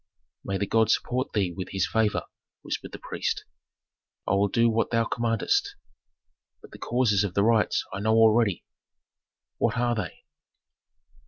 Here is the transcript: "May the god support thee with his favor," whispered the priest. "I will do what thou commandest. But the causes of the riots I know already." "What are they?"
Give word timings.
"May 0.43 0.57
the 0.57 0.65
god 0.65 0.89
support 0.89 1.31
thee 1.33 1.53
with 1.55 1.69
his 1.73 1.85
favor," 1.87 2.23
whispered 2.63 2.91
the 2.91 2.97
priest. 2.97 3.45
"I 4.27 4.31
will 4.33 4.47
do 4.47 4.67
what 4.67 4.89
thou 4.89 5.05
commandest. 5.05 5.75
But 6.59 6.71
the 6.71 6.79
causes 6.79 7.23
of 7.23 7.35
the 7.35 7.43
riots 7.43 7.85
I 7.93 7.99
know 7.99 8.15
already." 8.15 8.65
"What 9.59 9.77
are 9.77 9.93
they?" 9.93 10.25